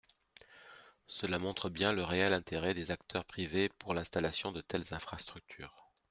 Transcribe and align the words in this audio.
Cela 1.05 1.37
montre 1.37 1.69
bien 1.69 1.93
le 1.93 2.03
réel 2.03 2.33
intérêt 2.33 2.73
des 2.73 2.89
acteurs 2.89 3.23
privés 3.23 3.69
pour 3.69 3.93
l’installation 3.93 4.51
de 4.51 4.59
telles 4.61 4.95
infrastructures. 4.95 5.91